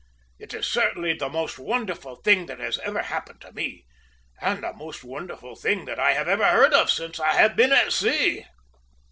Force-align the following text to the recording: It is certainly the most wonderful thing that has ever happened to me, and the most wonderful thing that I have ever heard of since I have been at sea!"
It 0.39 0.55
is 0.55 0.65
certainly 0.65 1.13
the 1.13 1.29
most 1.29 1.59
wonderful 1.59 2.15
thing 2.15 2.47
that 2.47 2.59
has 2.59 2.79
ever 2.79 3.03
happened 3.03 3.39
to 3.41 3.53
me, 3.53 3.85
and 4.41 4.63
the 4.63 4.73
most 4.73 5.03
wonderful 5.03 5.53
thing 5.55 5.85
that 5.85 5.99
I 5.99 6.13
have 6.13 6.27
ever 6.27 6.47
heard 6.49 6.73
of 6.73 6.89
since 6.89 7.19
I 7.19 7.33
have 7.33 7.55
been 7.55 7.71
at 7.71 7.93
sea!" 7.93 8.45